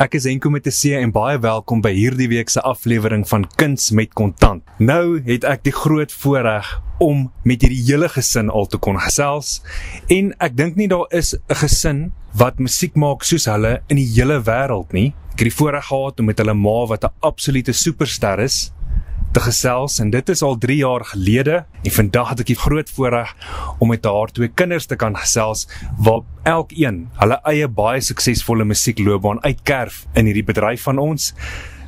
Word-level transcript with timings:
Ek 0.00 0.14
is 0.16 0.24
Enko 0.24 0.48
met 0.48 0.64
'n 0.64 0.72
C 0.72 0.96
en 0.96 1.10
baie 1.12 1.38
welkom 1.38 1.82
by 1.84 1.90
hierdie 1.92 2.28
week 2.28 2.48
se 2.48 2.60
aflewering 2.64 3.28
van 3.28 3.44
Kuns 3.56 3.90
met 3.90 4.14
Kontant. 4.16 4.62
Nou 4.78 5.20
het 5.26 5.44
ek 5.44 5.64
die 5.64 5.74
groot 5.76 6.12
voorreg 6.12 6.80
om 6.98 7.28
met 7.44 7.60
hierdie 7.60 7.84
hele 7.84 8.08
gesin 8.08 8.48
al 8.48 8.64
te 8.66 8.78
kon 8.78 8.96
gesels 8.96 9.60
en 10.08 10.32
ek 10.40 10.56
dink 10.56 10.76
nie 10.76 10.88
daar 10.88 11.04
is 11.12 11.34
'n 11.34 11.54
gesin 11.54 12.12
wat 12.32 12.58
musiek 12.58 12.96
maak 12.96 13.22
soos 13.22 13.44
hulle 13.44 13.82
in 13.88 13.96
die 13.96 14.08
hele 14.08 14.40
wêreld 14.40 14.92
nie. 14.92 15.12
Ek 15.32 15.44
het 15.44 15.52
die 15.52 15.58
voorreg 15.60 15.84
gehad 15.84 16.20
om 16.20 16.26
met 16.26 16.38
hulle 16.38 16.54
ma 16.54 16.86
wat 16.86 17.04
'n 17.04 17.12
absolute 17.20 17.72
superster 17.72 18.40
is 18.40 18.72
te 19.30 19.40
gesels 19.44 20.00
en 20.02 20.10
dit 20.10 20.30
is 20.32 20.40
al 20.42 20.56
3 20.58 20.76
jaar 20.80 21.04
gelede 21.12 21.60
en 21.84 21.92
vandag 21.94 22.32
het 22.32 22.40
ek 22.42 22.48
die 22.50 22.58
groot 22.58 22.88
voorreg 22.90 23.30
om 23.78 23.92
met 23.92 24.06
haar 24.08 24.32
twee 24.34 24.50
kinders 24.50 24.88
te 24.90 24.98
kan 24.98 25.14
gesels 25.14 25.68
waar 26.02 26.24
elkeen 26.50 27.04
hulle 27.20 27.38
eie 27.52 27.68
baie 27.70 28.00
suksesvolle 28.02 28.66
musiekloopbaan 28.66 29.42
uitkerf 29.46 30.02
in 30.18 30.26
hierdie 30.26 30.46
bedryf 30.46 30.82
van 30.88 30.98
ons. 30.98 31.30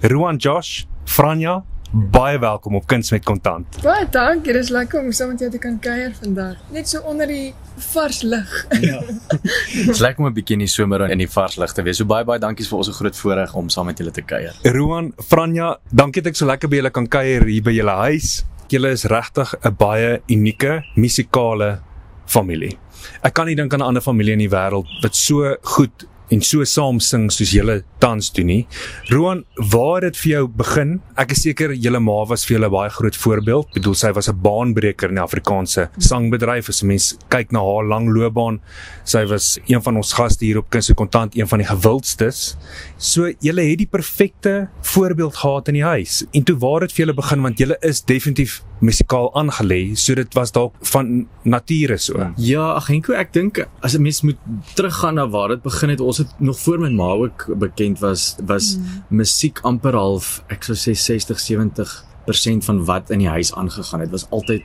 Roan 0.07 0.39
Josh, 0.39 0.85
Franja, 1.05 1.63
baie 1.93 2.39
welkom 2.39 2.75
op 2.75 2.87
Kuns 2.87 3.11
met 3.11 3.25
Kontant. 3.25 3.77
Baie 3.85 4.07
dankie, 4.11 4.53
dis 4.57 4.71
lekker 4.73 5.01
om 5.03 5.11
saam 5.13 5.35
met 5.35 5.43
jou 5.45 5.51
te 5.53 5.59
kan 5.61 5.75
kuier 5.81 6.15
vandag. 6.17 6.57
Net 6.73 6.89
so 6.89 7.03
onder 7.09 7.29
die 7.29 7.53
vars 7.93 8.23
lig. 8.25 8.55
Ja. 8.81 9.01
Dit's 9.87 10.01
lekker 10.01 10.25
om 10.25 10.31
'n 10.31 10.33
bietjie 10.33 10.57
in 10.57 10.65
die 10.65 10.73
somer 10.73 11.05
in 11.11 11.21
die 11.21 11.29
vars 11.29 11.59
lig 11.61 11.73
te 11.73 11.83
wees. 11.83 12.01
So 12.01 12.09
baie 12.09 12.25
baie 12.25 12.41
dankie 12.41 12.65
vir 12.65 12.79
ons 12.79 12.89
'n 12.89 12.97
groot 12.97 13.17
voorreg 13.17 13.55
om 13.55 13.69
saam 13.69 13.87
met 13.87 13.99
julle 13.99 14.11
te 14.11 14.23
kuier. 14.23 14.57
Roan, 14.63 15.13
Franja, 15.19 15.77
dankie 15.91 16.23
dat 16.23 16.33
ek 16.33 16.37
so 16.37 16.47
lekker 16.47 16.69
by 16.69 16.77
julle 16.77 16.91
kan 16.91 17.09
kuier 17.09 17.45
hier 17.45 17.63
by 17.63 17.73
julle 17.73 17.97
huis. 18.09 18.45
Julle 18.69 18.91
is 18.91 19.05
regtig 19.05 19.55
'n 19.63 19.77
baie 19.77 20.23
unieke 20.29 20.85
musikale 20.97 21.81
familie. 22.25 22.79
Ek 23.23 23.35
kan 23.35 23.47
nie 23.47 23.55
dink 23.55 23.73
aan 23.75 23.81
'n 23.81 23.87
ander 23.87 24.03
familie 24.03 24.33
in 24.33 24.39
die 24.39 24.49
wêreld 24.49 24.89
wat 25.03 25.15
so 25.15 25.57
goed 25.63 26.07
en 26.33 26.41
so 26.45 26.65
saam 26.69 27.01
sing 27.03 27.29
soos 27.33 27.53
julle 27.53 27.83
tans 28.03 28.31
doen 28.33 28.49
nie. 28.49 28.63
Roan, 29.11 29.45
waar 29.73 30.03
het 30.03 30.15
dit 30.15 30.21
vir 30.23 30.31
jou 30.33 30.45
begin? 30.63 30.95
Ek 31.21 31.35
is 31.35 31.43
seker 31.45 31.75
julle 31.77 32.01
ma 32.01 32.23
was 32.29 32.47
vir 32.49 32.57
julle 32.57 32.71
baie 32.73 32.91
groot 32.93 33.19
voorbeeld. 33.25 33.69
Ek 33.71 33.81
bedoel 33.81 33.99
sy 34.01 34.13
was 34.17 34.29
'n 34.29 34.41
baanbreker 34.43 35.09
in 35.09 35.21
die 35.21 35.25
Afrikaanse 35.25 35.89
sangbedryf. 35.99 36.69
As 36.69 36.83
'n 36.83 36.87
mens 36.87 37.17
kyk 37.29 37.53
na 37.53 37.61
haar 37.61 37.85
lang 37.85 38.09
loopbaan, 38.09 38.61
sy 39.05 39.25
was 39.27 39.59
een 39.67 39.83
van 39.83 39.97
ons 39.97 40.13
gaste 40.13 40.45
hier 40.45 40.59
op 40.59 40.71
Kuns 40.71 40.89
en 40.89 40.95
Kontant, 40.95 41.37
een 41.37 41.49
van 41.49 41.59
die 41.59 41.69
gewildstes. 41.69 42.57
So 42.99 43.33
julle 43.41 43.63
het 43.63 43.79
die 43.79 43.87
perfekte 43.87 44.69
voorbeeld 44.83 45.37
gehad 45.37 45.69
in 45.69 45.75
die 45.75 45.85
huis. 45.85 46.25
En 46.33 46.45
toe 46.45 46.57
waar 46.57 46.81
het 46.81 46.93
vir 46.93 47.07
julle 47.07 47.15
begin 47.15 47.43
want 47.43 47.59
julle 47.59 47.77
is 47.81 48.03
definitief 48.03 48.63
musikaal 48.83 49.31
aangelê, 49.39 49.95
so 49.95 50.15
dit 50.19 50.35
was 50.35 50.53
dalk 50.55 50.75
van 50.91 51.27
nature 51.47 51.99
so. 52.03 52.19
Ja, 52.37 52.73
ag 52.75 52.89
Henko, 52.91 53.15
ek 53.15 53.33
dink 53.33 53.63
as 53.81 53.95
'n 53.95 54.03
mens 54.03 54.23
moet 54.23 54.39
teruggaan 54.75 55.15
na 55.15 55.29
waar 55.29 55.49
dit 55.49 55.63
begin 55.63 55.91
het, 55.91 56.01
ons 56.01 56.19
het 56.19 56.33
nog 56.41 56.59
voor 56.59 56.79
my 56.79 56.91
ma 56.91 57.13
ook 57.15 57.47
bekend 57.59 58.01
was 58.01 58.37
was 58.43 58.77
mm. 58.77 59.05
musiek 59.09 59.61
amper 59.63 59.95
half, 59.95 60.43
ek 60.49 60.65
sou 60.65 60.75
sê 60.75 60.95
60, 60.95 61.39
70 61.39 62.13
persent 62.25 62.65
van 62.65 62.85
wat 62.87 63.11
in 63.11 63.23
die 63.23 63.29
huis 63.29 63.53
aangegaan 63.55 64.01
het 64.01 64.11
was 64.11 64.27
altyd 64.31 64.63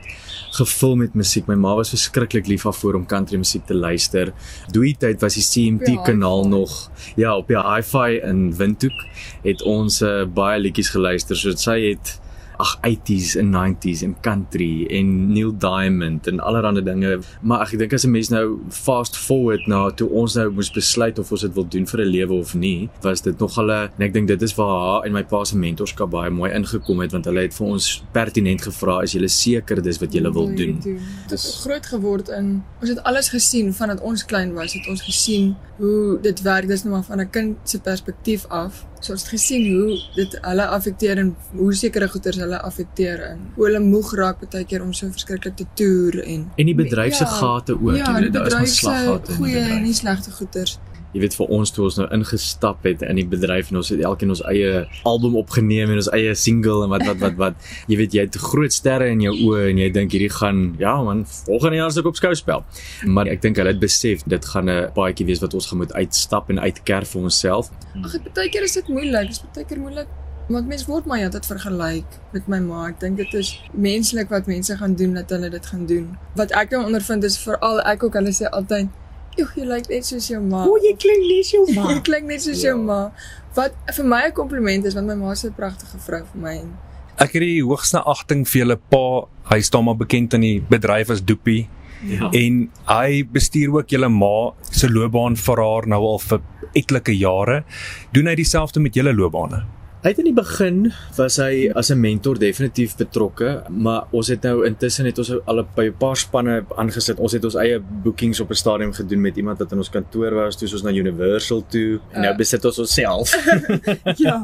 gevul 0.56 0.96
met 0.96 1.14
musiek. 1.14 1.46
My 1.46 1.56
ma 1.58 1.74
was 1.78 1.90
verskriklik 1.94 2.46
lief 2.46 2.62
daarvoor 2.62 2.94
om 2.94 3.06
country 3.06 3.38
musiek 3.40 3.66
te 3.66 3.74
luister. 3.74 4.32
Doei 4.74 4.94
tyd 4.98 5.20
was 5.20 5.38
die 5.38 5.46
CMT 5.46 5.88
Ja, 5.88 6.02
kanaal 6.02 6.44
hi-fi. 6.44 6.54
nog 6.54 6.90
ja, 7.16 7.36
op 7.36 7.48
die 7.48 7.58
hi-fi 7.58 8.20
in 8.22 8.56
Windhoek 8.56 9.04
het 9.42 9.62
ons 9.62 10.02
uh, 10.02 10.24
baie 10.24 10.60
liedjies 10.60 10.90
geluister. 10.94 11.36
So 11.36 11.54
sy 11.56 11.80
het 11.90 12.18
ag 12.58 12.78
80s 12.82 13.36
en 13.38 13.50
90s 13.54 14.02
en 14.02 14.16
country 14.20 14.86
en 14.98 15.32
Neil 15.32 15.52
Diamond 15.58 16.26
en 16.26 16.40
allerlei 16.40 16.82
dinge. 16.82 17.18
Maar 17.40 17.66
ek 17.66 17.78
dink 17.78 17.92
as 17.92 18.04
'n 18.04 18.10
mens 18.10 18.28
nou 18.28 18.58
fast 18.70 19.16
forward 19.16 19.66
na 19.66 19.90
toe 19.90 20.08
ons 20.10 20.34
nou 20.34 20.50
moes 20.50 20.70
besluit 20.70 21.18
of 21.18 21.32
ons 21.32 21.40
dit 21.40 21.54
wil 21.54 21.68
doen 21.68 21.86
vir 21.86 22.00
'n 22.00 22.10
lewe 22.10 22.34
of 22.34 22.54
nie, 22.54 22.88
was 23.02 23.20
dit 23.22 23.38
nog 23.38 23.58
'n 23.58 23.70
en 23.70 24.02
ek 24.06 24.12
dink 24.12 24.28
dit 24.28 24.42
is 24.42 24.54
waar 24.54 24.78
haar 24.80 25.04
en 25.06 25.12
my 25.12 25.24
pa 25.24 25.44
se 25.44 25.56
mentorskap 25.56 26.10
baie 26.10 26.30
mooi 26.30 26.50
ingekom 26.52 27.00
het 27.00 27.12
want 27.12 27.24
hulle 27.24 27.40
het 27.40 27.54
vir 27.54 27.66
ons 27.66 28.04
pertinent 28.12 28.62
gevra 28.62 29.02
is 29.02 29.12
jy 29.12 29.26
seker 29.26 29.82
dis 29.82 29.98
wat 29.98 30.12
jy 30.12 30.22
wil 30.22 30.48
doen. 30.54 30.78
Dit 30.80 31.00
het 31.30 31.60
groot 31.62 31.86
geword 31.86 32.28
in 32.28 32.62
ons 32.80 32.90
het 32.90 33.02
alles 33.02 33.28
gesien 33.28 33.72
vandat 33.74 34.00
ons 34.00 34.24
klein 34.24 34.54
was, 34.54 34.72
het 34.72 34.88
ons 34.88 35.02
gesien 35.02 35.56
hoe 35.78 36.18
dit 36.22 36.42
werk 36.42 36.66
dis 36.68 36.84
nou 36.84 36.94
maar 36.94 37.04
van 37.04 37.20
'n 37.20 37.30
kind 37.30 37.56
se 37.64 37.80
perspektief 37.80 38.46
af. 38.48 38.86
So 39.00 39.12
ons 39.12 39.22
het 39.22 39.30
gesien 39.30 39.74
hoe 39.74 39.98
dit 40.14 40.38
hulle 40.42 40.66
affekteer 40.66 41.18
en 41.18 41.36
hoe 41.52 41.74
sekere 41.74 42.08
goeters 42.08 42.36
hulle 42.36 42.47
affekteer 42.56 43.20
en 43.20 43.38
hoe 43.56 43.66
hulle 43.66 43.80
moeg 43.80 44.14
raak 44.14 44.50
baie 44.50 44.64
keer 44.64 44.82
om 44.82 44.92
so 44.92 45.06
verskriklik 45.10 45.56
te 45.56 45.66
toer 45.74 46.22
en 46.24 46.50
En 46.56 46.66
die 46.66 46.74
bedryf 46.74 47.14
se 47.14 47.24
Ja, 47.24 47.30
gate 47.30 47.72
ook, 47.80 47.96
ja, 47.96 48.16
jy 48.16 48.22
weet 48.22 48.32
daar 48.32 48.46
is 48.46 48.52
maar 48.54 48.66
se 48.66 48.74
slaggate 48.74 49.32
in 49.32 49.36
die 49.36 49.44
goeie 49.44 49.58
en 49.76 49.82
nie 49.82 49.94
slegte 49.94 50.30
goeters. 50.30 50.78
jy 51.14 51.20
weet 51.20 51.34
vir 51.34 51.46
ons 51.48 51.70
toe 51.70 51.84
ons 51.84 51.96
nou 51.96 52.08
ingestap 52.12 52.84
het 52.84 53.02
in 53.02 53.16
die 53.16 53.26
bedryf 53.26 53.70
en 53.70 53.76
ons 53.76 53.88
het 53.88 54.00
elkeen 54.04 54.28
ons 54.28 54.42
eie 54.44 54.86
album 55.04 55.36
opgeneem 55.36 55.88
en 55.90 55.96
ons 55.96 56.10
eie 56.12 56.34
single 56.34 56.84
en 56.84 56.90
wat 56.90 57.06
wat 57.06 57.16
wat 57.18 57.36
wat 57.36 57.54
jy 57.88 57.96
weet 57.96 58.12
jy 58.12 58.20
het 58.26 58.36
groot 58.36 58.72
sterre 58.72 59.08
in 59.08 59.20
jou 59.20 59.32
oë 59.32 59.70
en 59.70 59.78
jy 59.78 59.88
dink 59.90 60.12
hierdie 60.12 60.28
gaan 60.28 60.76
ja 60.78 61.02
man 61.02 61.24
volgende 61.46 61.76
jaar 61.76 61.88
is 61.88 61.96
ek 61.96 62.04
op 62.04 62.16
skouspel 62.16 62.62
maar 63.06 63.26
ek 63.26 63.40
dink 63.40 63.56
hulle 63.56 63.72
het 63.72 63.80
besef 63.80 64.22
dit 64.26 64.44
gaan 64.44 64.68
'n 64.68 64.92
paadjie 64.92 65.26
wees 65.26 65.40
wat 65.40 65.54
ons 65.54 65.66
gaan 65.66 65.78
moet 65.78 65.92
uitstap 65.92 66.50
en 66.50 66.58
uitkerf 66.60 67.08
vir 67.08 67.22
onsself 67.22 67.70
Ag, 68.04 68.14
ek 68.14 68.34
baie 68.34 68.48
keer 68.50 68.62
is 68.62 68.74
dit 68.74 68.88
moeilik. 68.88 69.22
Dit 69.22 69.30
is 69.30 69.42
baie 69.54 69.64
keer 69.64 69.78
moeilik. 69.80 70.06
Want 70.48 70.66
mense 70.68 70.86
word 70.88 71.04
maar 71.06 71.20
altyd 71.26 71.46
vergelyk 71.46 72.14
met 72.32 72.46
my 72.48 72.58
ma. 72.64 72.86
Ek 72.88 73.00
dink 73.00 73.16
dit 73.20 73.34
is 73.36 73.50
menslik 73.72 74.30
wat 74.32 74.46
mense 74.48 74.76
gaan 74.80 74.94
doen 74.96 75.14
dat 75.18 75.30
hulle 75.30 75.50
dit 75.52 75.66
gaan 75.66 75.84
doen. 75.86 76.06
Wat 76.40 76.50
ek 76.56 76.70
nou 76.72 76.84
ondervind 76.88 77.24
is 77.28 77.36
veral 77.42 77.80
ek 77.84 78.02
ook 78.08 78.14
hulle 78.16 78.32
sê 78.32 78.48
altyd, 78.48 78.88
"Joh, 79.36 79.48
jy 79.56 79.64
lyk 79.64 79.88
net 79.88 80.06
soos 80.06 80.28
jou 80.28 80.40
ma." 80.40 80.64
jy 80.64 80.94
klink 80.96 81.20
nie 81.28 81.42
so 81.44 81.64
Jy 81.66 82.00
klink 82.02 82.24
net 82.26 82.42
soos 82.42 82.62
Ja. 82.64 82.70
jou 82.70 82.78
ma. 82.82 83.10
Wat 83.54 83.72
vir 83.94 84.04
my 84.04 84.22
'n 84.26 84.32
kompliment 84.32 84.84
is 84.84 84.94
want 84.94 85.06
my 85.06 85.14
ma 85.14 85.30
is 85.32 85.44
'n 85.44 85.52
pragtige 85.52 85.98
vrou 85.98 86.22
vir 86.32 86.40
my. 86.42 86.54
En 86.58 86.72
Ek 87.18 87.32
het 87.32 87.42
die 87.42 87.62
hoogste 87.62 87.98
agting 88.06 88.46
vir 88.48 88.60
julle 88.64 88.76
pa. 88.90 89.26
Hy 89.50 89.60
staan 89.60 89.84
maar 89.84 89.96
bekend 89.96 90.34
in 90.34 90.40
die 90.40 90.60
bedryf 90.60 91.10
as 91.10 91.20
Doopie 91.20 91.68
ja. 92.06 92.30
en 92.32 92.70
hy 92.86 93.24
bestuur 93.32 93.72
ook 93.74 93.88
julle 93.88 94.08
ma 94.08 94.52
se 94.70 94.88
loopbaan 94.88 95.36
vir 95.36 95.56
haar 95.56 95.86
nou 95.86 96.00
al 96.06 96.18
vir 96.18 96.40
etlike 96.74 97.12
jare. 97.18 97.64
Doen 98.12 98.26
hy 98.26 98.34
dieselfde 98.34 98.80
met 98.80 98.94
julle 98.94 99.12
loopbane? 99.12 99.64
Uit 100.02 100.18
in 100.22 100.28
die 100.28 100.34
begin 100.34 100.92
was 101.16 101.36
hy 101.42 101.66
as 101.74 101.88
'n 101.90 101.98
mentor 102.00 102.38
definitief 102.38 102.92
betrokke, 102.96 103.62
maar 103.68 104.06
ons 104.14 104.28
het 104.28 104.42
nou 104.46 104.64
intussen 104.66 105.04
het 105.04 105.18
ons 105.18 105.32
al 105.44 105.58
'n 105.58 105.92
paar 105.98 106.16
spanne 106.16 106.64
aangesit. 106.76 107.18
Ons 107.18 107.32
het 107.32 107.44
ons 107.44 107.54
eie 107.54 107.80
bookings 108.04 108.40
op 108.40 108.50
'n 108.50 108.54
stadium 108.54 108.92
gedoen 108.92 109.20
met 109.20 109.36
iemand 109.36 109.58
wat 109.58 109.72
in 109.72 109.78
ons 109.78 109.90
kantoor 109.90 110.34
was, 110.34 110.56
toe 110.56 110.68
ons 110.72 110.82
na 110.82 110.90
Universal 110.90 111.64
toe 111.68 111.98
en 112.12 112.20
nou 112.20 112.30
Ja. 112.32 112.36
besit 112.36 112.64
ons 112.64 112.78
onsself. 112.78 113.34
ja, 114.24 114.42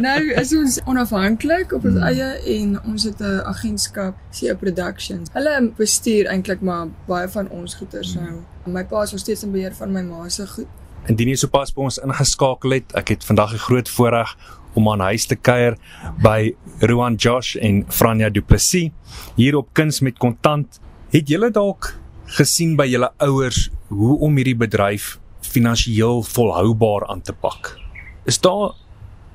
nou 0.00 0.32
is 0.32 0.56
ons 0.56 0.80
onafhanklik 0.86 1.72
op 1.72 1.84
ons 1.84 1.94
Hmm. 1.94 2.02
eie 2.02 2.58
en 2.60 2.80
ons 2.84 3.02
het 3.04 3.20
'n 3.20 3.40
agentskap, 3.44 4.14
CA 4.32 4.54
Productions. 4.54 5.28
Hulle 5.32 5.70
bestuur 5.76 6.26
eintlik 6.26 6.60
maar 6.60 6.86
baie 7.06 7.28
van 7.28 7.48
ons 7.50 7.74
goeders 7.74 8.14
nou. 8.14 8.40
My 8.66 8.84
pa 8.84 9.02
is 9.02 9.10
nog 9.12 9.20
steeds 9.20 9.42
in 9.42 9.52
beheer 9.52 9.74
van 9.74 9.92
my 9.92 10.00
ma 10.02 10.28
se 10.28 10.46
goed. 10.46 10.66
Indien 11.04 11.28
jy 11.28 11.36
sopas 11.36 11.68
by 11.76 11.82
ons 11.84 11.98
ingeskakel 12.00 12.78
het, 12.78 12.94
ek 12.96 13.10
het 13.12 13.24
vandag 13.28 13.52
'n 13.52 13.64
groot 13.66 13.88
voorreg 13.88 14.30
om 14.74 14.88
aan 14.88 15.00
huis 15.00 15.26
te 15.26 15.36
kuier 15.36 15.76
by 16.22 16.54
Roan 16.80 17.16
Josh 17.16 17.56
en 17.56 17.84
Franja 17.88 18.30
Du 18.30 18.40
Plessis 18.40 18.90
hier 19.36 19.56
op 19.56 19.68
Kuns 19.74 20.00
met 20.00 20.18
Kontant. 20.18 20.80
Het 21.10 21.28
julle 21.28 21.50
dalk 21.50 21.92
gesien 22.26 22.76
by 22.76 22.86
julle 22.86 23.12
ouers 23.18 23.70
hoe 23.88 24.18
om 24.18 24.36
hierdie 24.36 24.56
bedryf 24.56 25.18
finansiëel 25.40 26.22
volhoubaar 26.22 27.06
aan 27.08 27.20
te 27.20 27.32
pak? 27.32 27.76
Is 28.24 28.40
daar 28.40 28.72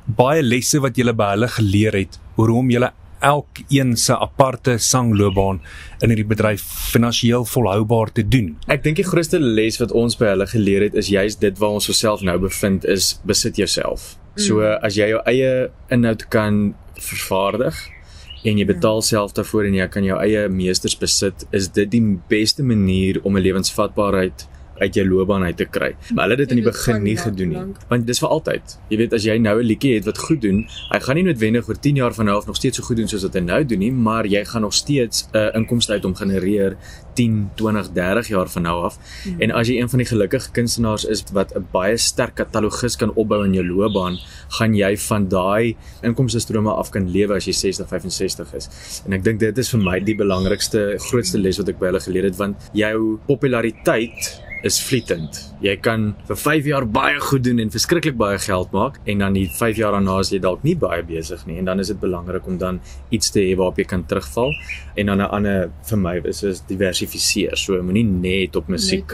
baie 0.05 0.41
lesse 0.41 0.79
wat 0.79 0.97
julle 0.97 1.13
by 1.13 1.35
hulle 1.35 1.47
geleer 1.47 1.93
het 1.93 2.19
oor 2.35 2.49
hoe 2.49 2.59
om 2.59 2.69
julle 2.69 2.91
elkeen 3.19 3.97
se 3.97 4.15
aparte 4.15 4.77
sangloopbaan 4.77 5.61
in 6.01 6.13
hierdie 6.13 6.27
bedryf 6.27 6.63
finansiëel 6.91 7.45
volhoubaar 7.45 8.11
te 8.11 8.27
doen? 8.27 8.55
Ek 8.67 8.83
dink 8.83 9.01
die 9.01 9.07
grootste 9.07 9.39
les 9.39 9.79
wat 9.81 9.91
ons 9.91 10.17
by 10.19 10.33
hulle 10.33 10.47
geleer 10.47 10.87
het 10.87 10.97
is 10.99 11.11
juist 11.13 11.41
dit 11.41 11.59
waar 11.59 11.77
ons 11.79 11.89
osself 11.89 12.21
nou 12.21 12.37
bevind 12.39 12.85
is 12.85 13.19
besit 13.23 13.57
jouself. 13.57 14.15
So 14.39 14.63
as 14.63 14.95
jy 14.95 15.09
jou 15.11 15.19
eie 15.27 15.69
inhoud 15.91 16.27
kan 16.31 16.59
vervaardig 16.95 17.75
en 18.47 18.59
jy 18.61 18.65
betaal 18.69 19.01
self 19.03 19.33
daarvoor 19.35 19.67
en 19.67 19.75
jy 19.75 19.87
kan 19.91 20.05
jou 20.07 20.19
eie 20.21 20.45
meesters 20.47 20.95
besit, 20.95 21.43
is 21.51 21.67
dit 21.75 21.89
die 21.91 22.03
beste 22.31 22.63
manier 22.63 23.19
om 23.23 23.35
'n 23.35 23.43
lewensvatbaarheid 23.43 24.47
uit 24.79 24.95
jou 24.95 25.05
loopbaan 25.07 25.43
uit 25.43 25.57
te 25.57 25.65
kry. 25.65 25.95
Maar 26.13 26.27
hulle 26.27 26.37
het 26.37 26.47
dit 26.47 26.57
in 26.57 26.63
die 26.63 26.71
begin 26.71 27.03
nie 27.03 27.17
gedoen 27.17 27.49
nie. 27.49 27.65
Want 27.89 28.07
dis 28.07 28.21
vir 28.23 28.29
altyd. 28.29 28.77
Jy 28.89 28.97
weet 28.97 29.13
as 29.13 29.25
jy 29.27 29.37
nou 29.37 29.59
'n 29.59 29.65
liedjie 29.65 29.95
het 29.95 30.05
wat 30.05 30.17
goed 30.17 30.41
doen, 30.41 30.65
hy 30.91 30.99
gaan 30.99 31.15
nie 31.15 31.23
noodwendig 31.23 31.67
oor 31.67 31.79
10 31.79 31.95
jaar 31.95 32.13
van 32.13 32.25
nou 32.25 32.37
af 32.37 32.47
nog 32.47 32.55
steeds 32.55 32.77
so 32.77 32.83
goed 32.83 32.97
doen 32.97 33.07
soos 33.07 33.23
wat 33.23 33.33
hy 33.33 33.39
nou 33.39 33.63
doen 33.65 33.79
nie, 33.79 33.91
maar 33.91 34.25
jy 34.25 34.45
gaan 34.45 34.61
nog 34.61 34.73
steeds 34.73 35.27
'n 35.33 35.37
uh, 35.37 35.55
inkomste 35.55 35.93
uit 35.93 36.03
hom 36.03 36.15
genereer 36.15 36.77
10, 37.13 37.49
20, 37.55 37.91
30 37.91 38.27
jaar 38.27 38.47
van 38.47 38.61
nou 38.61 38.83
af. 38.83 38.97
Hmm. 39.23 39.41
En 39.41 39.51
as 39.51 39.67
jy 39.67 39.79
een 39.81 39.89
van 39.89 39.99
die 39.99 40.07
gelukkige 40.07 40.51
kunstenaars 40.51 41.05
is 41.05 41.23
wat 41.35 41.55
'n 41.55 41.67
baie 41.71 41.97
sterk 41.97 42.35
katalogus 42.35 42.95
kan 42.95 43.13
opbou 43.13 43.45
in 43.45 43.53
jou 43.53 43.65
loopbaan, 43.67 44.17
gaan 44.47 44.75
jy 44.75 44.97
van 44.97 45.27
daai 45.27 45.75
inkomste 46.01 46.39
strome 46.39 46.71
af 46.71 46.89
kan 46.89 47.11
lewe 47.11 47.35
as 47.35 47.45
jy 47.45 47.53
60, 47.53 47.87
65 47.87 48.53
is. 48.53 48.69
En 49.05 49.13
ek 49.13 49.23
dink 49.23 49.39
dit 49.39 49.57
is 49.57 49.69
vir 49.69 49.79
my 49.79 49.99
die 49.99 50.15
belangrikste, 50.15 50.95
grootste 51.09 51.37
les 51.37 51.57
wat 51.57 51.69
ek 51.69 51.79
by 51.79 51.85
hulle 51.85 51.99
geleer 51.99 52.23
het 52.23 52.37
want 52.37 52.69
jou 52.73 53.19
populariteit 53.27 54.48
is 54.63 54.79
vlietend. 54.83 55.37
Jy 55.63 55.75
kan 55.83 56.13
vir 56.27 56.37
5 56.39 56.67
jaar 56.67 56.85
baie 56.87 57.19
goed 57.23 57.43
doen 57.43 57.59
en 57.63 57.71
verskriklik 57.71 58.17
baie 58.19 58.39
geld 58.39 58.71
maak 58.75 58.99
en 59.11 59.23
dan 59.23 59.35
die 59.35 59.47
5 59.47 59.79
jaar 59.79 59.95
daarna 59.95 60.19
is 60.23 60.31
jy 60.33 60.39
dalk 60.43 60.63
nie 60.67 60.75
baie 60.79 61.03
besig 61.03 61.45
nie 61.47 61.59
en 61.59 61.67
dan 61.67 61.79
is 61.83 61.91
dit 61.91 61.99
belangrik 61.99 62.47
om 62.47 62.57
dan 62.59 62.79
iets 63.15 63.31
te 63.35 63.43
hê 63.43 63.55
waarop 63.59 63.79
jy 63.79 63.85
kan 63.87 64.05
terugval 64.07 64.51
en 64.95 65.11
dan 65.11 65.21
'n 65.21 65.29
ander 65.37 65.71
vir 65.89 65.97
my 65.97 66.15
is 66.23 66.43
is 66.43 66.61
diversifiseer. 66.67 67.57
So 67.57 67.81
moenie 67.81 68.03
net 68.03 68.55
op 68.55 68.67
musiek 68.67 69.11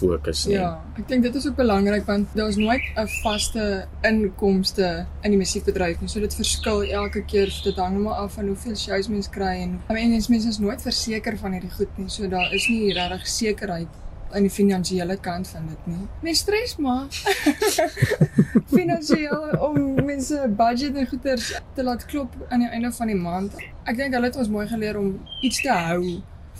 fokus 0.00 0.46
nie. 0.46 0.54
Ja, 0.54 0.80
ek 0.98 1.08
dink 1.08 1.22
dit 1.22 1.34
is 1.34 1.46
ook 1.46 1.56
belangrik 1.56 2.06
want 2.06 2.28
daar's 2.34 2.56
nooit 2.56 2.82
'n 2.96 3.08
vaste 3.22 3.86
inkomste 4.02 5.06
in 5.22 5.30
die 5.30 5.38
musiekbedryf 5.38 6.00
nie. 6.00 6.08
So 6.08 6.20
dit 6.20 6.34
verskil 6.34 6.82
elke 6.82 7.24
keer. 7.24 7.52
Dit 7.64 7.76
hang 7.76 8.02
maar 8.02 8.14
af 8.14 8.34
van 8.34 8.46
hoeveel 8.46 8.76
shows 8.76 9.08
mens 9.08 9.28
kry 9.28 9.62
en 9.62 9.80
I 9.90 9.92
mean, 9.92 10.10
mens 10.10 10.28
mense 10.28 10.48
is 10.48 10.58
nooit 10.58 10.82
verseker 10.82 11.38
van 11.38 11.52
hierdie 11.52 11.70
goed 11.70 11.98
nie. 11.98 12.08
So 12.08 12.28
daar 12.28 12.52
is 12.52 12.68
nie 12.68 12.92
regtig 12.92 13.26
sekerheid 13.26 13.88
aan 14.32 14.42
die 14.42 14.50
finansiële 14.50 15.16
kant 15.20 15.48
van 15.48 15.66
dit 15.66 15.86
nie. 15.86 16.06
Mens 16.22 16.38
stres 16.38 16.76
maar 16.76 17.06
finansiëel 18.76 19.56
om 19.68 19.78
mense 20.04 20.40
budget 20.58 20.96
en 20.96 21.06
goeders 21.08 21.52
te 21.74 21.82
laat 21.86 22.04
klop 22.10 22.34
aan 22.48 22.60
die 22.64 22.68
einde 22.68 22.92
van 22.92 23.06
die 23.12 23.16
maand. 23.20 23.56
Ek 23.84 23.96
dink 23.96 24.14
hulle 24.16 24.26
het 24.30 24.36
ons 24.36 24.48
mooi 24.52 24.66
geleer 24.70 24.98
om 24.98 25.12
iets 25.46 25.60
te 25.62 25.72
hou 25.72 26.00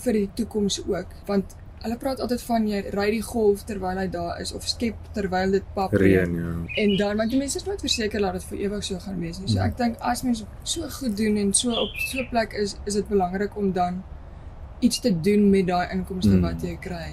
vir 0.04 0.12
die 0.20 0.26
toekoms 0.38 0.80
ook, 0.86 1.14
want 1.26 1.54
hulle 1.82 1.96
praat 2.00 2.20
altyd 2.24 2.42
van 2.42 2.64
jy 2.68 2.80
ry 2.94 3.10
die 3.14 3.22
golf 3.22 3.62
terwyl 3.68 3.98
hy 4.00 4.06
daar 4.10 4.40
is 4.42 4.50
of 4.56 4.64
skep 4.66 4.96
terwyl 5.14 5.52
dit 5.54 5.66
pap 5.76 5.92
Reën, 5.94 6.32
ja. 6.34 6.52
En 6.82 6.96
dan 6.98 7.16
want 7.20 7.30
die 7.30 7.38
mense 7.38 7.60
is 7.60 7.66
nooit 7.68 7.80
verseker 7.84 8.20
dat 8.24 8.32
dit 8.38 8.44
vir 8.50 8.58
ewig 8.66 8.84
so 8.84 8.98
gaan 9.04 9.20
wees 9.20 9.38
nie. 9.38 9.48
So 9.52 9.60
ek 9.62 9.76
dink 9.78 9.96
as 10.00 10.22
mens 10.26 10.44
so 10.64 10.88
goed 10.98 11.16
doen 11.16 11.36
en 11.42 11.52
so 11.54 11.70
op 11.70 11.92
so 12.08 12.18
'n 12.24 12.28
plek 12.30 12.52
is, 12.52 12.76
is 12.86 12.94
dit 12.94 13.08
belangrik 13.08 13.56
om 13.56 13.72
dan 13.72 14.02
iets 14.80 15.00
te 15.00 15.12
doen 15.20 15.50
met 15.50 15.66
daai 15.66 15.88
inkomste 15.92 16.34
Mm. 16.36 16.40
wat 16.42 16.62
jy 16.62 16.76
kry. 16.80 17.12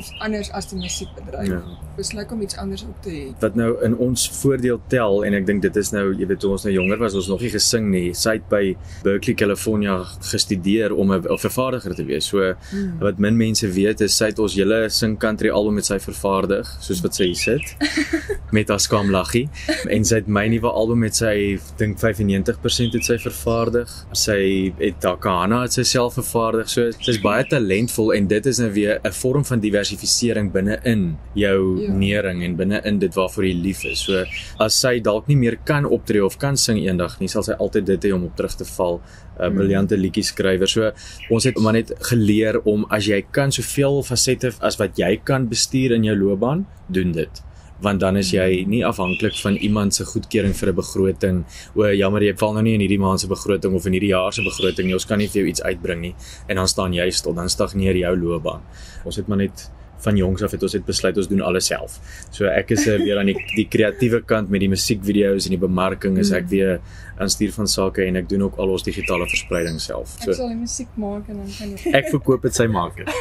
Iets 0.00 0.12
anders 0.24 0.50
as 0.56 0.66
die 0.70 0.78
musiekbedryf. 0.80 1.48
Ja. 1.52 1.60
Besluit 1.96 2.30
om 2.32 2.40
iets 2.44 2.56
anders 2.56 2.82
op 2.88 3.02
te 3.04 3.10
hê. 3.12 3.24
wat 3.40 3.54
nou 3.58 3.70
in 3.84 3.96
ons 4.00 4.22
voordeel 4.40 4.80
tel 4.88 5.24
en 5.26 5.34
ek 5.36 5.46
dink 5.46 5.62
dit 5.62 5.76
is 5.76 5.90
nou 5.92 6.04
jy 6.16 6.26
weet 6.30 6.40
toe 6.40 6.50
ons 6.54 6.64
nou 6.64 6.72
jonger 6.74 6.98
was 7.02 7.14
ons 7.18 7.28
nog 7.28 7.40
nie 7.44 7.50
gesing 7.52 7.90
nie 7.92 8.14
sy 8.16 8.32
het 8.38 8.46
by 8.48 8.74
Berkeley 9.04 9.34
California 9.36 9.96
gestudeer 10.30 10.94
om 10.96 11.12
'n 11.12 11.38
vervaardiger 11.38 11.94
te 11.94 12.04
wees 12.04 12.26
so 12.32 12.40
Mm. 12.72 12.98
wat 13.00 13.18
min 13.18 13.36
mense 13.36 13.66
weet 13.68 14.00
is 14.00 14.16
sy 14.16 14.26
het 14.30 14.38
ons 14.38 14.54
hele 14.54 14.88
sing 14.90 15.18
country 15.18 15.50
album 15.50 15.74
met 15.74 15.84
sy 15.84 15.98
vervaardig 15.98 16.66
soos 16.80 17.00
wat 17.02 17.14
sy 17.14 17.24
hier 17.24 17.36
sit 17.36 17.76
met 18.56 18.68
haar 18.68 18.80
skaamlaggie 18.80 19.48
en 19.88 20.04
sy 20.04 20.14
het 20.16 20.28
my 20.28 20.46
nuwe 20.48 20.70
album 20.70 20.98
met 20.98 21.14
sy 21.14 21.58
dink 21.78 21.98
95% 21.98 22.94
het 22.94 23.04
sy 23.04 23.18
vervaardig 23.18 23.88
sy 24.12 24.72
het 24.78 25.00
Takana 25.00 25.62
het 25.62 25.72
sy 25.72 25.82
self 25.82 26.14
vervaardig 26.14 26.68
so 26.68 26.90
sy's 27.00 27.20
baie 27.20 27.44
talentvol 27.44 28.12
en 28.14 28.26
dit 28.26 28.46
is 28.46 28.58
nou 28.58 28.70
weer 28.72 29.00
'n 29.04 29.12
vorm 29.12 29.44
van 29.44 29.60
diversifisering 29.90 30.52
binne-in 30.52 31.16
jou 31.34 31.80
Ja. 31.80 31.92
nering 31.92 32.42
en 32.44 32.56
binne-in 32.56 32.98
dit 32.98 33.14
waarvoor 33.14 33.44
jy 33.44 33.54
lief 33.62 33.84
is 33.84 34.00
so 34.00 34.24
as 34.58 34.74
sy 34.80 35.00
dalk 35.00 35.28
nie 35.28 35.36
meer 35.36 35.56
kan 35.64 35.84
optree 35.84 36.24
of 36.24 36.38
kan 36.38 36.56
sing 36.56 36.78
eendag 36.78 37.18
nie 37.20 37.28
sal 37.28 37.42
sy 37.42 37.52
altyd 37.58 37.86
dit 37.86 38.04
hê 38.04 38.14
om 38.14 38.24
op 38.24 38.36
terug 38.36 38.54
te 38.56 38.64
val 38.64 39.00
'n 39.40 39.42
uh, 39.42 39.48
briljante 39.56 39.96
liedjie 39.96 40.22
skrywer. 40.22 40.68
So 40.68 40.92
ons 41.30 41.44
het 41.44 41.58
maar 41.58 41.72
net 41.72 41.92
geleer 42.00 42.60
om 42.64 42.84
as 42.90 43.06
jy 43.06 43.22
kan 43.32 43.50
soveel 43.50 44.02
fasette 44.02 44.52
as 44.60 44.76
wat 44.76 44.96
jy 44.98 45.16
kan 45.24 45.48
bestuur 45.48 45.92
in 45.92 46.04
jou 46.04 46.16
loopbaan, 46.16 46.66
doen 46.90 47.12
dit. 47.12 47.42
Want 47.80 48.00
dan 48.00 48.16
is 48.16 48.30
jy 48.32 48.64
nie 48.66 48.84
afhanklik 48.84 49.32
van 49.42 49.56
iemand 49.56 49.94
se 49.94 50.04
goedkeuring 50.04 50.54
vir 50.54 50.68
'n 50.68 50.74
begroting. 50.74 51.44
O, 51.74 51.84
jammer, 51.92 52.20
jy 52.22 52.34
val 52.36 52.52
nou 52.52 52.62
nie 52.62 52.74
in 52.74 52.80
hierdie 52.80 52.98
maand 52.98 53.20
se 53.20 53.26
begroting 53.26 53.74
of 53.74 53.86
in 53.86 53.92
hierdie 53.92 54.10
jaar 54.12 54.32
se 54.32 54.42
begroting 54.42 54.86
nie. 54.86 54.94
Ons 54.94 55.06
kan 55.06 55.18
nie 55.18 55.28
vir 55.28 55.40
jou 55.42 55.48
iets 55.48 55.62
uitbring 55.62 56.00
nie. 56.00 56.14
En 56.48 56.56
dan 56.56 56.68
staan 56.68 56.92
jy 56.92 57.10
stil, 57.10 57.32
dan 57.32 57.48
stagneer 57.48 57.96
jou 57.96 58.16
loopbaan. 58.16 58.60
Ons 59.04 59.16
het 59.16 59.26
maar 59.28 59.38
net 59.38 59.70
van 60.04 60.16
jongs 60.16 60.42
af 60.42 60.54
het 60.54 60.62
ons 60.62 60.72
het 60.76 60.84
besluit 60.86 61.16
ons 61.16 61.28
doen 61.28 61.42
alles 61.44 61.66
self. 61.70 61.98
So 62.30 62.48
ek 62.50 62.72
is 62.76 62.86
uh, 62.86 62.96
weer 63.02 63.18
aan 63.20 63.30
die 63.32 63.36
die 63.56 63.66
kreatiewe 63.68 64.22
kant 64.26 64.50
met 64.50 64.60
die 64.64 64.70
musiekvideo's 64.72 65.48
en 65.48 65.56
die 65.56 65.60
bemarking 65.60 66.18
is 66.18 66.32
ek 66.36 66.48
weer 66.52 66.78
aan 67.20 67.30
stuur 67.32 67.52
van 67.52 67.68
sake 67.68 68.06
en 68.06 68.16
ek 68.16 68.28
doen 68.30 68.46
ook 68.48 68.56
al 68.62 68.72
ons 68.76 68.86
digitale 68.86 69.28
verspreiding 69.28 69.80
self. 69.80 70.16
Ek 70.20 70.30
So 70.30 70.38
sal 70.40 70.48
die 70.54 70.60
musiek 70.60 70.88
maak 70.96 71.28
en 71.28 71.42
dan 71.42 71.52
kan 71.58 71.76
jy 71.76 71.94
ek 72.00 72.10
verkoop 72.14 72.48
dit 72.48 72.56
sy 72.56 72.66
maak 72.70 72.96
dit. 73.00 73.12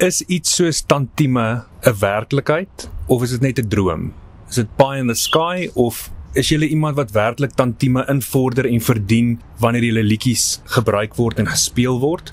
Is 0.00 0.22
iets 0.28 0.56
soos 0.56 0.82
tantieme 0.88 1.64
'n 1.84 1.94
werklikheid 2.00 2.88
of 3.08 3.22
is 3.22 3.36
dit 3.36 3.40
net 3.40 3.58
'n 3.58 3.68
droom? 3.68 4.12
Is 4.48 4.56
dit 4.56 4.76
pie 4.76 4.98
in 5.00 5.08
the 5.08 5.14
sky 5.14 5.68
of 5.74 6.10
is 6.34 6.48
jy 6.48 6.58
iemand 6.64 6.96
wat 6.96 7.12
werklik 7.12 7.52
tantieme 7.52 8.04
invorder 8.08 8.66
en 8.66 8.80
verdien 8.80 9.40
wanneer 9.60 9.84
julle 9.84 10.02
liedjies 10.02 10.62
gebruik 10.64 11.16
word 11.16 11.38
en 11.38 11.46
gespeel 11.46 12.00
word? 12.00 12.32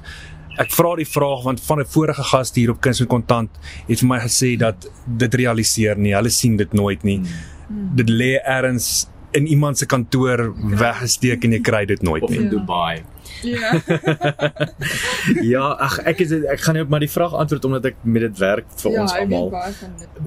Ek 0.60 0.74
vra 0.76 0.96
die 1.00 1.08
vraag 1.08 1.46
want 1.46 1.62
van 1.64 1.80
'n 1.80 1.86
vorige 1.88 2.24
gas 2.24 2.52
hier 2.54 2.72
op 2.72 2.82
Kuns 2.82 3.00
en 3.00 3.08
Kontant 3.08 3.50
het 3.88 4.00
vir 4.00 4.08
my 4.08 4.20
gesê 4.20 4.58
dat 4.58 4.90
dit 5.06 5.34
realiseer 5.34 5.98
nie, 5.98 6.14
hulle 6.14 6.30
sien 6.30 6.58
dit 6.58 6.74
nooit 6.74 7.04
nie. 7.04 7.22
Dit 7.96 8.10
lê 8.10 8.40
ergens 8.44 9.08
in 9.32 9.48
iemand 9.48 9.78
se 9.78 9.86
kantoor 9.86 10.54
weggesteek 10.80 11.44
en 11.44 11.52
jy 11.52 11.62
kry 11.62 11.86
dit 11.86 12.02
nooit 12.02 12.24
Of 12.24 12.30
nie. 12.30 12.38
in 12.40 12.44
Ja. 12.44 12.50
Dubai. 12.50 13.04
Ja. 13.44 13.72
Ja, 15.44 15.66
ag 15.80 16.00
ek 16.10 16.22
is 16.24 16.32
ek 16.34 16.62
gaan 16.66 16.76
net 16.80 16.90
maar 16.90 17.04
die 17.04 17.10
vraag 17.12 17.34
antwoord 17.38 17.66
omdat 17.68 17.86
ek 17.92 18.00
met 18.04 18.24
dit 18.26 18.38
werk 18.42 18.66
vir 18.82 18.92
ja, 18.92 19.02
ons 19.04 19.14
almal. 19.14 19.52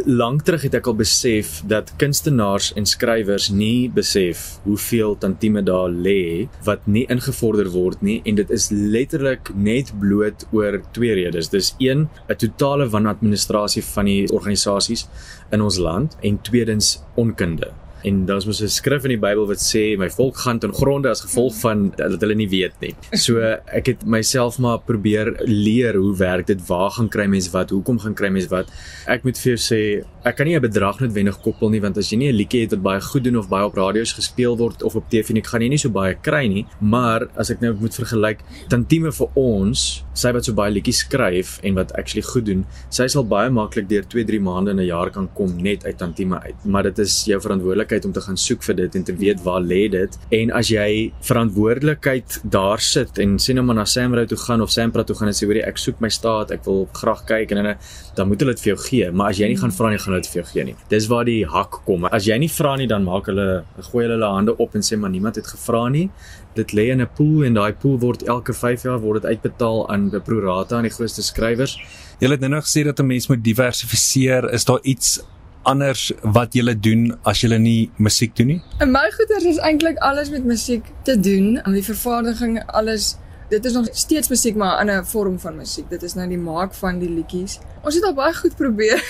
Lank 0.06 0.44
terug 0.46 0.62
het 0.68 0.76
ek 0.78 0.86
al 0.86 0.94
besef 1.00 1.60
dat 1.68 1.90
kunstenaars 2.00 2.70
en 2.78 2.86
skrywers 2.86 3.48
nie 3.50 3.88
besef 3.92 4.44
hoeveel 4.66 5.16
tantieme 5.18 5.62
daar 5.66 5.90
lê 5.90 6.48
wat 6.64 6.86
nie 6.86 7.04
ingevorder 7.12 7.68
word 7.74 8.02
nie 8.06 8.20
en 8.24 8.38
dit 8.38 8.50
is 8.54 8.70
letterlik 8.70 9.50
net 9.54 9.92
bloot 10.00 10.46
oor 10.52 10.80
twee 10.92 11.14
redes. 11.18 11.48
Dis 11.52 11.74
een, 11.82 12.08
'n 12.28 12.36
totale 12.36 12.88
wanadministrasie 12.88 13.82
van 13.82 14.04
die 14.04 14.28
organisasies 14.32 15.08
in 15.50 15.60
ons 15.60 15.78
land 15.78 16.16
en 16.22 16.38
tweedens 16.42 17.02
onkunde. 17.16 17.72
En 18.04 18.24
daar's 18.26 18.46
mos 18.46 18.60
'n 18.62 18.68
skrif 18.68 19.04
in 19.04 19.14
die 19.14 19.22
Bybel 19.26 19.46
wat 19.46 19.58
sê 19.58 19.96
my 19.98 20.08
volk 20.10 20.36
gaan 20.36 20.58
ten 20.58 20.72
gronde 20.72 21.08
as 21.08 21.20
gevolg 21.20 21.54
van 21.60 21.92
dat 21.96 22.20
hulle 22.20 22.34
nie 22.34 22.48
weet 22.48 22.72
nie. 22.80 22.94
So 23.12 23.38
ek 23.40 23.86
het 23.86 24.04
myself 24.04 24.58
maar 24.58 24.78
probeer 24.78 25.36
leer 25.46 25.94
hoe 25.94 26.16
werk 26.16 26.46
dit, 26.46 26.66
waar 26.66 26.90
gaan 26.90 27.08
kry 27.08 27.26
mens 27.26 27.50
wat, 27.50 27.70
hoekom 27.70 27.98
gaan 27.98 28.14
kry 28.14 28.28
mens 28.28 28.48
wat. 28.48 28.66
Ek 29.06 29.24
moet 29.24 29.38
vir 29.38 29.56
jou 29.56 29.60
sê, 29.60 30.04
ek 30.24 30.36
kan 30.36 30.46
nie 30.46 30.56
'n 30.56 30.62
bedrag 30.62 31.00
noodwendig 31.00 31.40
koppel 31.42 31.70
nie 31.70 31.80
want 31.80 31.96
as 31.98 32.10
jy 32.10 32.18
nie 32.18 32.32
'n 32.32 32.36
liedjie 32.36 32.60
het 32.62 32.70
wat 32.70 32.82
baie 32.82 33.00
goed 33.00 33.24
doen 33.24 33.36
of 33.36 33.48
baie 33.48 33.64
op 33.64 33.74
radio's 33.74 34.12
gespeel 34.12 34.56
word 34.56 34.82
of 34.82 34.96
op 34.96 35.08
TV 35.08 35.30
nie, 35.32 35.42
gaan 35.42 35.62
jy 35.62 35.68
nie 35.68 35.78
so 35.78 35.88
baie 35.88 36.14
kry 36.14 36.46
nie. 36.46 36.66
Maar 36.80 37.28
as 37.36 37.50
ek 37.50 37.60
nou 37.60 37.74
moet 37.74 37.94
vergelyk, 37.94 38.38
tantieme 38.68 39.12
vir 39.12 39.28
ons, 39.34 40.04
sy 40.14 40.32
wat 40.32 40.44
so 40.44 40.52
baie 40.52 40.72
liedjies 40.72 41.04
skryf 41.06 41.60
en 41.62 41.74
wat 41.74 41.92
actually 41.92 42.22
goed 42.22 42.46
doen, 42.46 42.64
sy 42.90 43.06
sal 43.06 43.24
baie 43.24 43.50
maklik 43.50 43.88
deur 43.88 44.02
2-3 44.02 44.40
maande 44.40 44.70
in 44.70 44.80
'n 44.80 44.86
jaar 44.86 45.10
kan 45.10 45.28
kom 45.34 45.56
net 45.56 45.84
uit 45.84 45.98
tantieme 45.98 46.40
uit. 46.40 46.54
Maar 46.64 46.82
dit 46.82 46.98
is 46.98 47.24
jou 47.24 47.40
verantwoordelikheid 47.40 47.91
om 48.04 48.12
te 48.12 48.20
gaan 48.20 48.36
soek 48.36 48.62
vir 48.62 48.74
dit 48.74 48.94
en 48.94 49.04
te 49.04 49.14
weet 49.16 49.42
waar 49.44 49.60
lê 49.60 49.88
dit. 49.92 50.18
En 50.30 50.50
as 50.50 50.70
jy 50.72 51.12
verantwoordelikheid 51.28 52.40
daar 52.44 52.80
sit 52.80 53.18
en 53.18 53.36
sê 53.42 53.54
nou 53.54 53.64
maar 53.64 53.80
na 53.80 53.84
Samrou 53.84 54.24
toe 54.26 54.38
gaan 54.38 54.62
of 54.64 54.70
Sampra 54.70 55.04
toe 55.04 55.16
gaan 55.16 55.28
en 55.28 55.34
sê 55.36 55.46
hoorie 55.46 55.64
ek 55.66 55.78
soek 55.78 56.00
my 56.00 56.08
staat, 56.08 56.50
ek 56.50 56.64
wil 56.64 56.88
graag 56.92 57.24
kyk 57.28 57.52
en 57.52 57.62
dan 57.62 57.76
dan 58.16 58.28
moet 58.28 58.40
hulle 58.40 58.52
dit 58.52 58.60
vir 58.60 58.74
jou 58.74 58.80
gee, 58.86 59.10
maar 59.10 59.32
as 59.32 59.38
jy 59.40 59.48
nie 59.48 59.56
gaan 59.56 59.72
vra 59.72 59.90
nie, 59.90 59.98
gaan 59.98 60.12
hulle 60.12 60.22
dit 60.24 60.32
vir 60.32 60.42
jou 60.42 60.48
gee 60.50 60.64
nie. 60.68 60.74
Dis 60.90 61.08
waar 61.08 61.24
die 61.28 61.44
hak 61.48 61.78
kom. 61.86 62.04
As 62.04 62.26
jy 62.28 62.36
nie 62.42 62.50
vra 62.52 62.74
nie, 62.76 62.88
dan 62.90 63.06
maak 63.06 63.30
hulle 63.30 63.64
gooi 63.88 64.04
hulle 64.04 64.18
hulle 64.18 64.30
hande 64.36 64.56
op 64.60 64.76
en 64.76 64.84
sê 64.84 64.98
maar 65.00 65.12
niemand 65.12 65.40
het 65.40 65.48
gevra 65.48 65.86
nie. 65.92 66.08
Dit 66.56 66.74
lê 66.76 66.90
in 66.92 67.00
'n 67.00 67.08
pool 67.16 67.44
en 67.44 67.54
daai 67.54 67.72
pool 67.72 67.98
word 67.98 68.22
elke 68.28 68.52
5 68.52 68.82
jaar 68.84 69.00
word 69.00 69.22
dit 69.22 69.30
uitbetaal 69.32 69.88
aan 69.88 70.10
'n 70.14 70.20
pro 70.20 70.40
rata 70.40 70.76
aan 70.76 70.88
die 70.88 70.96
grootste 70.96 71.22
skrywers. 71.22 71.78
Jy 72.20 72.28
het 72.30 72.40
nou 72.40 72.50
nog 72.50 72.64
gesê 72.64 72.84
dat 72.84 73.00
'n 73.00 73.06
mens 73.06 73.28
moet 73.28 73.42
diversifiseer. 73.42 74.52
Is 74.52 74.64
daar 74.64 74.80
iets 74.82 75.20
anders 75.62 76.12
wat 76.22 76.54
jy 76.54 76.74
doen 76.80 77.18
as 77.24 77.40
jy 77.42 77.58
nie 77.58 77.90
musiek 77.96 78.34
doen 78.36 78.46
nie? 78.46 78.60
En 78.78 78.90
my 78.90 79.10
goeders 79.16 79.44
is 79.44 79.58
eintlik 79.58 79.98
alles 79.98 80.30
met 80.30 80.44
musiek 80.44 80.84
te 81.04 81.20
doen. 81.20 81.60
Aan 81.64 81.72
die 81.72 81.84
vervaardiging, 81.84 82.62
alles. 82.66 83.16
Dit 83.52 83.64
is 83.68 83.72
nog 83.76 83.88
steeds 83.92 84.28
musiek 84.32 84.56
maar 84.56 84.76
'n 84.76 84.80
ander 84.88 85.06
vorm 85.06 85.38
van 85.38 85.56
musiek. 85.56 85.88
Dit 85.90 86.02
is 86.02 86.14
nou 86.14 86.28
die 86.28 86.38
maak 86.38 86.74
van 86.74 86.98
die 86.98 87.10
liedjies. 87.10 87.58
Ons 87.82 87.94
het 87.94 88.04
al 88.04 88.14
baie 88.14 88.34
goed 88.34 88.56
probeer. 88.56 89.02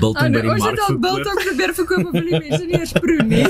Biltong 0.00 0.32
by 0.32 0.40
die 0.40 0.50
ons 0.50 0.62
mark 0.62 0.70
het 0.78 0.88
al 0.88 0.98
biltong 0.98 1.40
probeer 1.44 1.74
verkoop 1.74 2.12
wil 2.12 2.22
die 2.30 2.38
mense 2.38 2.64
nie 2.64 2.78
eens 2.78 2.92
proe 2.92 3.22
nie. 3.22 3.46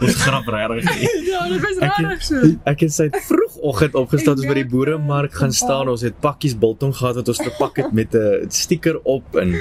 Ons 0.00 0.14
grap 0.22 0.46
regtig. 0.46 1.00
ja, 1.26 1.48
dit 1.48 1.60
was 1.60 1.76
Ek- 1.80 1.96
regtig 1.96 2.22
so. 2.22 2.42
Ek 2.64 2.80
het 2.84 2.92
sy 2.94 3.08
vroegoggend 3.66 3.96
opgestaan 3.98 4.36
ons 4.38 4.46
by 4.46 4.54
die 4.60 4.68
boeremark 4.70 5.34
gaan 5.34 5.52
staan. 5.52 5.88
Ons 5.90 6.04
het 6.06 6.14
pakkies 6.22 6.54
biltong 6.58 6.92
gehad 6.94 7.18
wat 7.18 7.30
ons 7.32 7.40
verpak 7.42 7.80
het 7.82 7.92
met 7.92 8.14
'n 8.14 8.46
stiker 8.62 9.00
op 9.02 9.36
en 9.36 9.56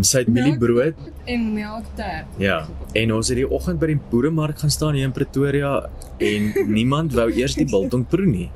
sy 0.00 0.24
het 0.24 0.28
mieliebrood. 0.28 0.94
En 1.24 1.54
melktert. 1.54 2.26
Ja. 2.38 2.66
En 2.94 3.12
ons 3.12 3.28
het 3.28 3.36
die 3.36 3.48
oggend 3.48 3.78
by 3.78 3.86
die 3.86 4.00
boeremark 4.10 4.58
gaan 4.58 4.70
staan 4.70 4.94
hier 4.94 5.04
in 5.04 5.12
Pretoria 5.12 5.88
en 6.18 6.52
niemand 6.66 7.14
wou 7.14 7.30
eers 7.30 7.54
die 7.54 7.66
biltong 7.66 8.06
proe 8.08 8.26
nie. 8.26 8.50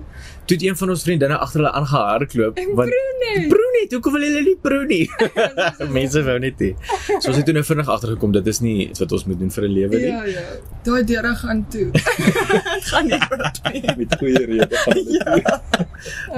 Toe 0.48 0.56
het 0.56 0.62
een 0.64 0.76
van 0.80 0.90
ons 0.94 1.02
vriendinne 1.04 1.36
agter 1.44 1.60
hulle 1.60 1.72
aangehardloop 1.76 2.60
want 2.78 2.90
Broene. 2.90 3.48
proe 3.52 3.66
nie, 3.74 3.82
hoekom 3.92 4.14
wil 4.16 4.22
hulle 4.24 4.40
nie 4.46 4.54
proe 4.64 4.84
nie? 4.88 5.02
Mense 5.96 6.22
wou 6.24 6.36
net 6.40 6.62
nie. 6.64 6.70
So 7.18 7.28
ons 7.32 7.36
het 7.36 7.44
toe 7.48 7.54
nou 7.56 7.64
vinnig 7.68 7.90
agtergekom 7.92 8.32
dit 8.38 8.48
is 8.52 8.60
nie 8.64 8.76
iets 8.86 9.02
wat 9.04 9.12
ons 9.12 9.26
moet 9.28 9.38
doen 9.42 9.52
vir 9.52 9.66
'n 9.68 9.72
lewe 9.74 10.00
nie. 10.00 10.08
Ja, 10.08 10.22
ja. 10.32 10.44
Daai 10.88 11.02
deure 11.10 11.34
gaan 11.42 11.60
toe. 11.68 11.90
Dit 11.92 12.88
gaan 12.92 13.06
nie 13.12 13.20
oop 13.20 13.60
nie. 13.74 13.82
Met 14.00 14.16
goeie 14.22 14.44
redes. 14.54 14.88
Ja. 15.18 15.60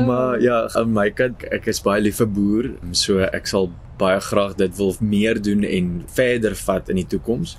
Maar 0.07 0.41
ja, 0.43 0.59
aan 0.75 0.93
my 0.93 1.11
kant 1.15 1.47
ek 1.55 1.71
is 1.71 1.81
baie 1.87 2.03
lief 2.03 2.19
vir 2.19 2.27
boer, 2.27 2.71
so 2.91 3.23
ek 3.23 3.47
sal 3.47 3.71
baie 4.01 4.21
graag 4.25 4.57
dit 4.59 4.77
wil 4.79 4.95
meer 5.01 5.41
doen 5.43 5.65
en 5.67 5.93
verder 6.17 6.57
vat 6.65 6.89
in 6.93 7.01
die 7.03 7.07
toekoms. 7.15 7.57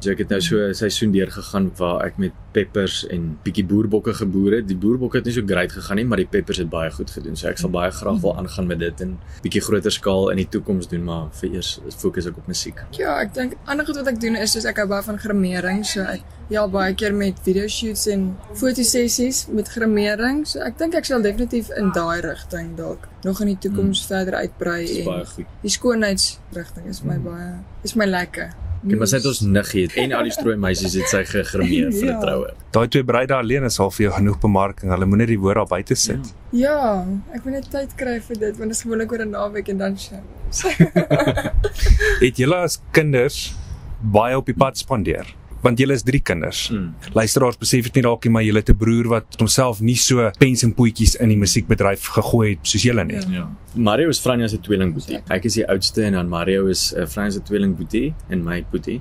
So 0.00 0.14
ek 0.14 0.22
het 0.24 0.30
nou 0.32 0.40
so 0.40 0.56
'n 0.56 0.74
seisoen 0.74 1.12
deurgegaan 1.12 1.70
waar 1.76 2.06
ek 2.06 2.18
met 2.18 2.32
peppers 2.52 3.06
en 3.08 3.38
bietjie 3.44 3.66
boerbokke 3.66 4.14
geboer 4.14 4.56
het. 4.56 4.68
Die 4.68 4.76
boerbokke 4.76 5.18
het 5.18 5.26
nie 5.26 5.34
so 5.34 5.42
great 5.46 5.72
gegaan 5.72 5.96
nie, 5.96 6.04
maar 6.04 6.16
die 6.16 6.26
peppers 6.26 6.58
het 6.58 6.70
baie 6.70 6.90
goed 6.90 7.10
gedoen. 7.10 7.36
So 7.36 7.48
ek 7.48 7.58
sal 7.58 7.70
baie 7.70 7.90
graag 7.90 8.20
wil 8.20 8.36
aangaan 8.36 8.66
met 8.66 8.78
dit 8.78 9.00
en 9.00 9.18
bietjie 9.42 9.60
groter 9.60 9.92
skaal 9.92 10.30
in 10.30 10.36
die 10.36 10.48
toekoms 10.48 10.88
doen, 10.88 11.04
maar 11.04 11.28
vir 11.32 11.50
eers 11.54 11.80
fokus 11.98 12.26
ek 12.26 12.36
op 12.36 12.46
musiek. 12.46 12.80
Ja, 12.98 13.20
ek 13.20 13.34
dink 13.34 13.56
ander 13.66 13.86
goed 13.86 13.96
wat 13.96 14.06
ek 14.06 14.20
doen 14.20 14.36
is 14.36 14.52
soos 14.52 14.64
ek 14.64 14.76
hou 14.76 14.88
baie 14.88 15.02
van 15.02 15.18
grimering, 15.18 15.84
so 15.86 16.00
ek 16.00 16.22
ja 16.50 16.64
baie 16.68 16.94
keer 16.98 17.14
met 17.14 17.38
video 17.46 17.68
shoots 17.70 18.06
en 18.10 18.30
fotosessies 18.58 19.44
met 19.54 19.68
grimering. 19.70 20.42
So 20.48 20.62
ek 20.66 20.78
dink 20.80 20.96
ek 20.98 21.06
sal 21.08 21.22
definitief 21.22 21.70
in 21.78 21.92
daai 21.96 22.20
rigting 22.26 22.74
dalk 22.78 23.06
nog 23.26 23.42
in 23.44 23.52
die 23.52 23.60
toekoms 23.68 24.02
hmm. 24.02 24.08
verder 24.10 24.40
uitbrei 24.40 24.80
en 25.00 25.06
baie 25.12 25.28
goed. 25.34 25.46
die 25.62 25.70
skoonheidsrigting 25.70 26.90
is 26.90 27.04
my 27.06 27.20
baie 27.22 27.52
is 27.86 27.94
my 27.94 28.08
lekker. 28.10 28.50
Ek 28.80 28.96
maar 28.96 29.10
sit 29.12 29.26
ons 29.28 29.42
niggie 29.44 29.82
het 29.84 29.96
en 30.00 30.14
al 30.16 30.24
die 30.24 30.32
strooi 30.32 30.54
meisies 30.56 30.94
het 30.96 31.10
sy 31.12 31.20
gegrimeer 31.28 31.90
vir 31.98 32.06
'n 32.06 32.12
Ja. 32.14 32.20
troue. 32.20 32.52
Daai 32.72 32.88
twee 32.88 33.04
bruide 33.04 33.34
alleen 33.36 33.64
is 33.68 33.78
al 33.78 33.90
vir 33.90 34.06
jou 34.08 34.12
genoeg 34.16 34.38
bemarking. 34.40 34.90
Hulle 34.90 35.06
moet 35.06 35.18
net 35.18 35.28
die 35.28 35.38
woord 35.38 35.60
daar 35.60 35.68
buite 35.68 35.94
sit. 35.94 36.32
Ja, 36.50 37.04
ek 37.34 37.44
moet 37.44 37.60
net 37.60 37.70
tyd 37.70 37.94
kry 37.94 38.20
vir 38.20 38.36
dit 38.38 38.56
want 38.56 38.70
dit 38.72 38.78
is 38.78 38.82
gewoonlik 38.82 39.12
oor 39.12 39.22
'n 39.24 39.30
naweek 39.30 39.68
en 39.68 39.78
dan 39.78 39.98
show. 39.98 40.22
Het 42.24 42.36
julle 42.36 42.56
as 42.56 42.80
kinders 42.90 43.54
baie 44.00 44.36
op 44.36 44.46
die 44.46 44.56
pad 44.56 44.78
spandeer? 44.78 45.28
Want 45.62 45.78
julle 45.78 45.92
is 45.92 46.02
3 46.02 46.20
kinders. 46.20 46.70
Mm. 46.70 46.94
Luisteraars 47.12 47.56
besef 47.58 47.84
dit 47.84 47.94
nie 47.94 48.02
dalk 48.02 48.24
nie, 48.24 48.32
maar 48.32 48.42
julle 48.42 48.58
het 48.58 48.70
'n 48.70 48.76
broer 48.76 49.08
wat 49.08 49.36
homself 49.38 49.80
nie 49.80 49.96
so 49.96 50.30
pens 50.38 50.62
en 50.62 50.72
poetjies 50.74 51.14
in 51.20 51.28
die 51.28 51.36
musiekbedryf 51.36 52.06
gegooi 52.16 52.50
het 52.50 52.58
soos 52.62 52.82
julle 52.82 53.04
nie. 53.04 53.14
Ja. 53.16 53.30
Ja. 53.30 53.48
Mario 53.74 54.08
is 54.08 54.18
Franja 54.18 54.48
se 54.48 54.58
tweelingboetie. 54.58 55.20
Ek 55.30 55.44
is 55.44 55.54
die 55.54 55.66
oudste 55.68 56.02
en 56.02 56.12
dan 56.12 56.28
Mario 56.28 56.66
is 56.66 56.92
uh, 56.96 57.06
Franja 57.06 57.30
se 57.30 57.40
tweelingboetie 57.42 58.14
en 58.28 58.42
my 58.44 58.64
boetie. 58.70 59.00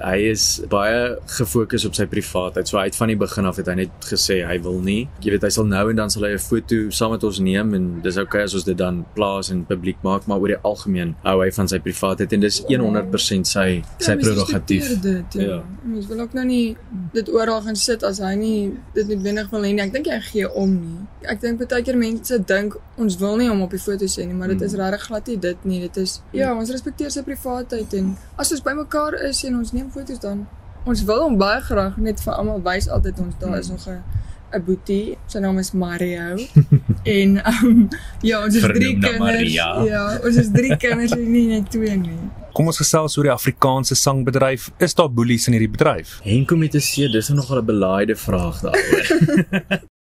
Hy 0.00 0.16
is 0.30 0.60
baie 0.68 1.16
gefokus 1.26 1.84
op 1.84 1.94
sy 1.94 2.06
privaatheid. 2.06 2.66
So 2.68 2.78
hy 2.78 2.84
het 2.84 2.96
van 2.96 3.08
die 3.08 3.16
begin 3.16 3.44
af 3.46 3.56
het 3.56 3.66
hy 3.66 3.74
net 3.74 3.90
gesê 4.00 4.44
hy 4.46 4.58
wil 4.60 4.80
nie. 4.80 5.08
Jy 5.20 5.30
weet 5.30 5.42
hy 5.42 5.48
sal 5.50 5.64
nou 5.66 5.90
en 5.90 5.96
dan 5.96 6.10
sal 6.10 6.24
hy 6.24 6.32
'n 6.34 6.38
foto 6.38 6.90
saam 6.90 7.10
met 7.12 7.22
ons 7.24 7.38
neem 7.38 7.74
en 7.74 8.00
dis 8.02 8.16
okay 8.16 8.42
as 8.42 8.54
ons 8.54 8.64
dit 8.64 8.76
dan 8.76 9.04
plaas 9.14 9.50
en 9.50 9.64
publiek 9.64 9.96
maak, 10.02 10.26
maar 10.26 10.38
oor 10.40 10.48
die 10.48 10.62
algemeen 10.64 11.14
hou 11.24 11.40
hy 11.44 11.50
van 11.50 11.68
sy 11.68 11.78
privaatheid 11.78 12.32
en 12.32 12.40
dis 12.40 12.60
100% 12.68 13.46
sy 13.46 13.82
sy 13.98 14.10
Ja, 14.10 14.14
mens 14.16 14.26
prerogatief. 14.26 14.88
ja. 15.34 15.42
Ja. 15.42 15.62
Mens 15.98 16.06
wil 16.06 16.20
ook 16.22 16.34
nou 16.36 16.44
nie 16.46 16.76
dit 17.12 17.28
oral 17.34 17.58
gaan 17.64 17.76
sit 17.76 18.04
as 18.06 18.20
hy 18.22 18.34
nie 18.38 18.58
dit 18.94 19.08
noodwendig 19.10 19.48
wil 19.50 19.64
hê 19.66 19.72
nie. 19.74 19.82
Ek 19.82 19.92
dink 19.96 20.06
hy 20.06 20.18
gee 20.28 20.46
om 20.54 20.76
nie. 20.78 21.00
Ek 21.26 21.40
dink 21.42 21.58
baie 21.58 21.82
keer 21.82 21.98
mense 21.98 22.38
dink 22.46 22.76
ons 22.96 23.16
wil 23.18 23.34
nie 23.40 23.48
hom 23.50 23.64
op 23.66 23.74
die 23.74 23.80
foto 23.82 24.06
sien 24.06 24.28
nie, 24.30 24.36
maar 24.38 24.52
dit 24.54 24.62
is 24.62 24.76
Hmm. 24.76 24.84
regtig 24.84 25.08
glad 25.08 25.26
nie 25.26 25.36
dit 25.42 25.64
nie. 25.64 25.80
Dit 25.80 25.96
is 25.96 26.20
ja, 26.32 26.52
ons 26.54 26.70
respekteer 26.70 27.10
sy 27.10 27.22
privaatheid 27.26 27.94
en 27.98 28.14
as 28.38 28.52
ons 28.54 28.62
bymekaar 28.62 29.18
is 29.28 29.42
en 29.44 29.58
ons 29.58 29.72
neem 29.74 29.90
foto's 29.90 30.20
dan 30.22 30.46
ons 30.86 31.02
wil 31.04 31.20
hom 31.26 31.36
baie 31.38 31.60
graag 31.60 31.96
net 31.98 32.20
vir 32.20 32.32
almal 32.34 32.62
wys 32.62 32.86
altyd 32.88 33.18
ons 33.20 33.34
daar 33.42 33.50
Hmm. 33.50 33.58
is 33.60 33.68
nog 33.68 33.88
'n 33.88 34.02
'n 34.54 34.62
boetie. 34.64 35.18
Sy 35.26 35.38
naam 35.40 35.58
is 35.58 35.72
Mario. 35.72 36.36
en 37.18 37.30
um, 37.46 37.88
ja, 38.22 38.44
ons 38.44 38.54
is 38.54 38.62
drie 38.62 38.96
Vernoem 38.96 39.00
na 39.00 39.08
kinders. 39.08 39.34
Maria. 39.34 39.84
Ja, 39.84 40.18
ons 40.24 40.36
is 40.36 40.48
drie 40.52 40.76
kinders 40.76 41.12
en 41.12 41.32
nie 41.32 41.46
net 41.48 41.70
twee 41.70 41.96
nie. 41.96 42.18
Kom 42.58 42.66
ons 42.66 42.80
gesels 42.80 43.14
oor 43.14 43.28
die 43.28 43.30
Afrikaanse 43.30 43.94
sangbedryf. 43.94 44.64
Is 44.82 44.96
daar 44.98 45.12
boelies 45.14 45.46
in 45.46 45.54
hierdie 45.54 45.70
bedryf? 45.70 46.16
Henko 46.24 46.56
met 46.58 46.74
'n 46.74 46.82
C, 46.82 47.06
dis 47.06 47.28
nog 47.28 47.54
'n 47.54 47.64
belaaide 47.64 48.16
vraag 48.16 48.58
daaroor. 48.66 49.86